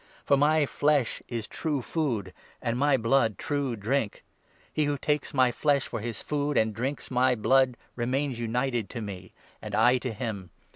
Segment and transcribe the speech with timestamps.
[0.25, 4.23] For my flesh is true food, and my blood true drink.
[4.73, 9.01] He who takes my flesh for his food, and drinks my blood, remains united to
[9.03, 10.49] me, and I to him.